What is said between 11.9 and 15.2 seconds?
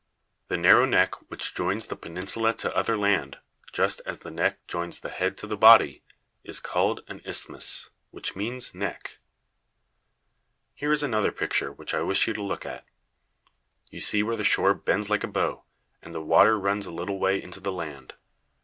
I wish you to look at. You see where the shore bends